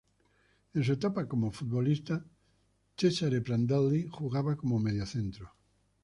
[0.73, 2.25] En su etapa como futbolista,
[2.97, 5.53] Cesare Prandelli jugaba como mediocentro.